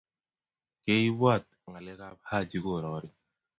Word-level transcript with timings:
kii 0.83 0.99
ye 0.99 1.05
ibwaat 1.09 1.45
ngalekab 1.69 2.17
Haji 2.29 2.57
korori. 2.65 3.09